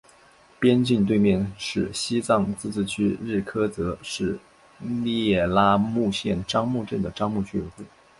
[0.59, 4.39] 边境对面是西藏自治区日喀则市
[4.79, 7.85] 聂拉木县樟木镇的樟木居委会。